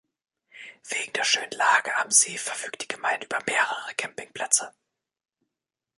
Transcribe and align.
Wegen 0.89 1.13
der 1.13 1.23
schönen 1.23 1.51
Lage 1.51 1.95
am 1.97 2.09
See 2.09 2.35
verfügt 2.35 2.81
die 2.81 2.87
Gemeinde 2.87 3.27
über 3.27 3.37
mehrere 3.47 3.93
Camping-Plätze. 3.95 4.73